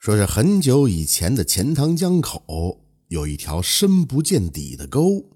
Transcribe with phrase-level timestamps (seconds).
[0.00, 5.26] 说是很久以前的钱塘江口有一条深不见底的沟，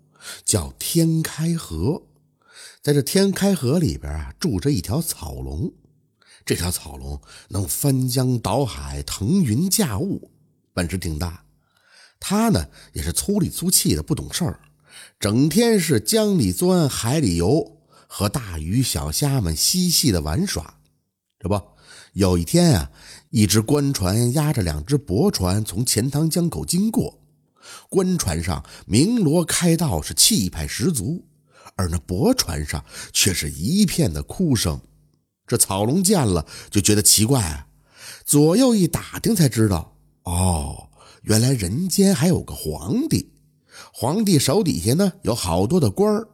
[0.43, 2.01] 叫天开河。
[2.81, 5.71] 在这天开河里边啊，住着一条草龙。
[6.47, 10.31] 这条草龙能翻江倒海、腾云驾雾，
[10.73, 11.45] 本事挺大。
[12.19, 14.61] 它呢也是粗里粗气的，不懂事儿，
[15.21, 20.79] 整天是江里钻、海里游，和大鱼小虾们嬉戏的玩耍。
[21.39, 21.61] 这不，
[22.15, 22.91] 有一天啊，
[23.35, 27.21] 一只官船压着两只驳船从钱塘江口经过，
[27.89, 31.21] 官船上鸣锣开道，是气派十足，
[31.75, 34.81] 而那驳船上却是一片的哭声。
[35.49, 37.67] 这草龙见了就觉得奇怪啊，
[38.25, 40.91] 左右一打听才知道，哦，
[41.23, 43.33] 原来人间还有个皇帝，
[43.93, 46.29] 皇帝手底下呢有好多的官儿，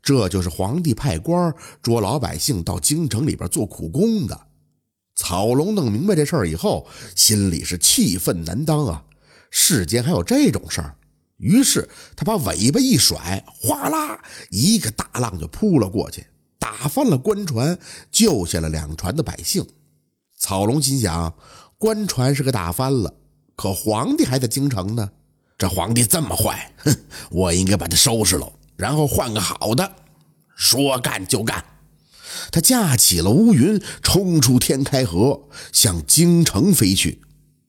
[0.00, 4.45] 这就是皇帝派官捉老百姓到京城里边做苦工的。
[5.16, 9.02] 草龙弄明白这事儿以后，心里是气愤难当啊！
[9.50, 10.94] 世间还有这种事儿？
[11.38, 16.26] 于是他把尾巴一甩，哗啦，一个大浪就扑了过去。
[16.58, 17.78] 打翻了官船，
[18.10, 19.66] 救下了两船的百姓。
[20.38, 21.34] 草龙心想：
[21.78, 23.12] 官船是个打翻了，
[23.54, 25.10] 可皇帝还在京城呢。
[25.56, 26.94] 这皇帝这么坏，哼，
[27.30, 29.90] 我应该把他收拾了，然后换个好的。
[30.54, 31.64] 说干就干，
[32.50, 37.20] 他架起了乌云，冲出天开河，向京城飞去。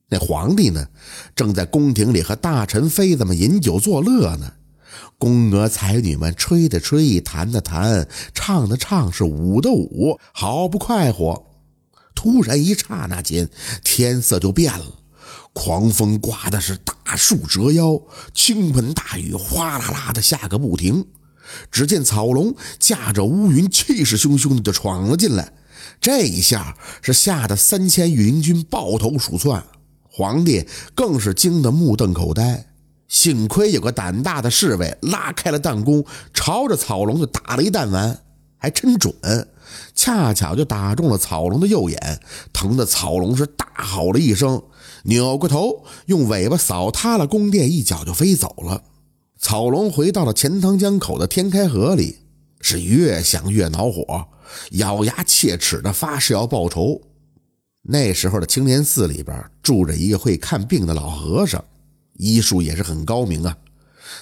[0.10, 0.88] 那皇帝呢，
[1.36, 4.54] 正在宫廷里和大臣妃子们饮酒作乐呢。
[5.18, 11.46] 宫娥才女们吹的吹，弹的弹，唱的唱，是舞的舞，好不快活。
[12.16, 13.50] 突然一刹那间，
[13.84, 14.86] 天色就变了，
[15.54, 18.00] 狂风刮的是大树折腰，
[18.34, 21.06] 倾盆大雨哗啦啦的下个不停。
[21.72, 25.54] 只见草龙驾着乌云，气势汹汹的就闯了进来。
[26.00, 29.64] 这一下是吓得三千御林军抱头鼠窜，
[30.04, 32.66] 皇帝更是惊得目瞪口呆。
[33.08, 36.04] 幸亏有个胆大的侍卫拉开了弹弓，
[36.34, 38.20] 朝着草龙就打了一弹丸，
[38.58, 39.14] 还真准，
[39.96, 42.20] 恰巧就打中了草龙的右眼，
[42.52, 44.62] 疼得草龙是大吼了一声，
[45.04, 48.84] 扭过头用尾巴扫塌了宫殿，一脚就飞走了。
[49.40, 52.18] 草龙回到了钱塘江口的天开河里，
[52.60, 54.28] 是越想越恼火，
[54.72, 57.02] 咬牙切齿的发誓要报仇。
[57.84, 61.64] 那时候的青莲寺里边住着一个会看病的老和尚。
[62.16, 63.56] 医术也是很高明啊！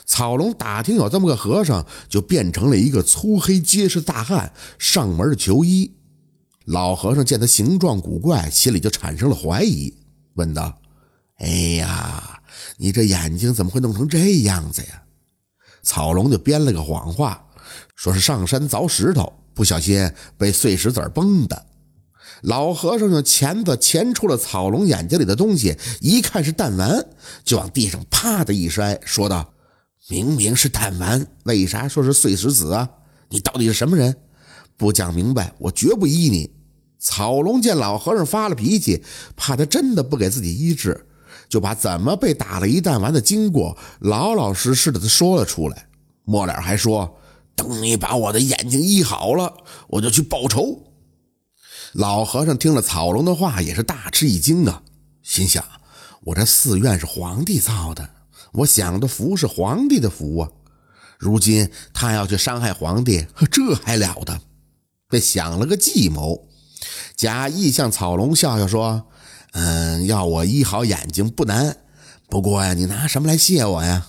[0.06, 5.94] 草龙打听有这么个和尚，就变成了一个粗黑结实的大汉，上门求医。
[6.66, 9.96] 老和尚见他形状古怪，心里就产生了怀疑，
[10.34, 10.78] 问道
[11.40, 12.35] ：“哎呀，
[12.78, 15.04] 你这眼睛怎么会弄成这样子呀？”
[15.84, 17.46] 草龙就编了个谎话，
[17.96, 21.66] 说是上山凿石头，不小心被碎石子崩的。
[22.42, 27.06] 老和尚用钳子钳出了草龙眼睛里的东西，一看是弹丸，
[27.44, 29.54] 就往地上啪的一摔，说道
[30.10, 32.90] ：“明明是弹丸，为啥说是碎石子啊？
[33.30, 34.16] 你到底是什么人？
[34.78, 36.52] 不讲明白，我绝不医你。”
[37.00, 39.04] 草龙见老和尚发了脾气，
[39.36, 41.06] 怕他真的不给自己医治，
[41.50, 45.88] 就把怎么被打了一弹丸的经过老老实实的说了出来。
[46.24, 47.18] 末了还说
[47.56, 49.54] ：“等你把我的眼睛医好了，
[49.88, 50.84] 我就去报仇。”
[51.94, 54.82] 老和尚听了草龙的话，也是大吃一惊啊，
[55.22, 55.64] 心想：
[56.24, 58.10] 我这寺院是皇帝造的，
[58.54, 60.50] 我享的福是皇帝的福啊，
[61.18, 64.42] 如今他要去伤害皇帝，这还了得？
[65.08, 66.48] 便想了个计谋，
[67.16, 69.06] 假意向草龙笑笑说
[69.58, 71.78] ：“嗯，要我医好眼睛不难，
[72.28, 74.08] 不过呀，你拿什么来谢我呀？”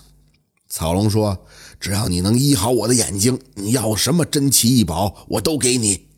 [0.69, 1.47] 草龙说
[1.79, 6.09] ：“只要你能医好我的眼睛，你要什么珍奇异宝，我都给你。”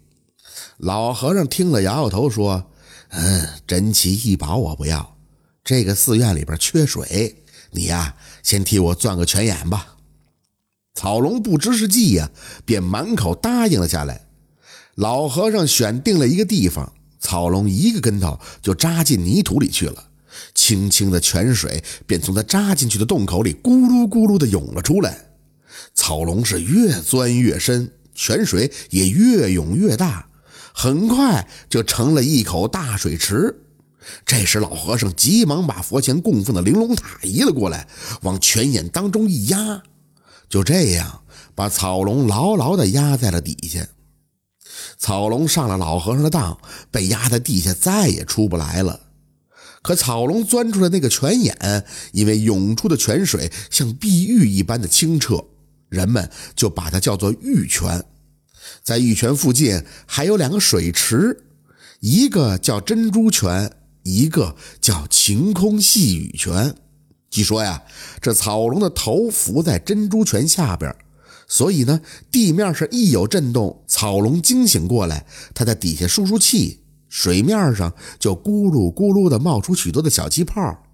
[0.78, 2.70] 老和尚听了，摇摇头说
[3.12, 5.18] ：“嗯，珍奇异宝我不要。
[5.62, 9.96] 这个寺院里边缺水，你呀，先替我钻个泉眼吧。”
[10.96, 12.30] 草龙不知是计呀，
[12.64, 14.26] 便满口答应了下来。
[14.94, 20.04] 老和尚选定了一个地方，草龙一个跟头就扎进泥土里去了。
[20.54, 25.18] 清清的泉水便从它扎进去的洞口里咕噜咕噜的涌了出来。
[25.94, 30.28] 草龙是越钻越深，泉水也越涌越大。
[30.72, 33.62] 很快就成了一口大水池。
[34.24, 37.88] 这时，老和尚急忙把佛前供奉的玲珑塔移了过来，
[38.22, 39.82] 往泉眼当中一压，
[40.48, 41.22] 就这样
[41.54, 43.84] 把草龙牢牢地压在了底下。
[44.98, 46.58] 草龙上了老和尚的当，
[46.90, 49.00] 被压在地下，再也出不来了。
[49.80, 55.42] 可草龙钻出来那个泉眼，因为涌出的泉水像碧玉一般的清澈，
[55.88, 58.04] 人们就把它叫做玉泉。
[58.82, 61.44] 在玉泉附近还有两个水池，
[62.00, 63.70] 一个叫珍珠泉，
[64.02, 66.74] 一个叫晴空细雨泉。
[67.30, 67.82] 据说呀，
[68.20, 70.94] 这草龙的头伏在珍珠泉下边，
[71.48, 72.00] 所以呢，
[72.30, 80.84] 地面上一有震动，草龙惊醒过来，它在底下输输气，水面上就咕噜咕噜的冒出许多的小气泡。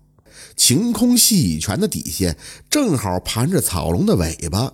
[0.56, 2.34] 晴空细雨泉的底下
[2.70, 4.72] 正好盘着草龙的尾巴，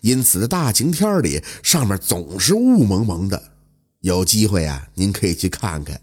[0.00, 3.52] 因此大晴天里上面总是雾蒙蒙的。
[4.00, 6.00] 有机会啊，您可以去看看，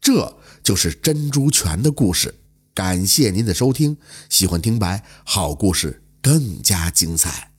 [0.00, 2.34] 这就是珍珠泉的故事。
[2.74, 3.96] 感谢您的收听，
[4.28, 7.52] 喜欢听白好故事更加精彩。